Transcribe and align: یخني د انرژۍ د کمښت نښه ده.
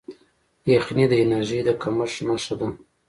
یخني 0.71 1.05
د 1.09 1.13
انرژۍ 1.23 1.59
د 1.65 1.69
کمښت 1.81 2.19
نښه 2.27 2.55
ده. 2.59 2.67